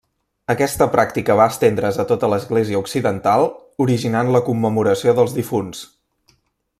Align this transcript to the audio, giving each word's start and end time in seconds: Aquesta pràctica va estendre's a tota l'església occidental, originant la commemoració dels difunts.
Aquesta 0.51 0.85
pràctica 0.95 1.35
va 1.39 1.45
estendre's 1.55 1.99
a 2.03 2.07
tota 2.13 2.31
l'església 2.33 2.79
occidental, 2.85 3.47
originant 3.87 4.35
la 4.37 4.45
commemoració 4.51 5.15
dels 5.21 5.37
difunts. 5.41 5.85